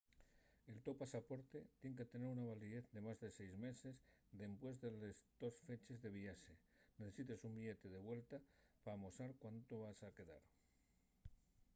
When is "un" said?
7.47-7.53